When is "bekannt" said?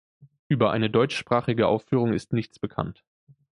2.57-3.03